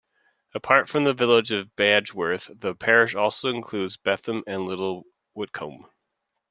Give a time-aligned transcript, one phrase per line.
[0.55, 5.03] Apart from the village of Badgeworth the parish also includes Bentham and Little
[5.35, 5.85] Witcombe.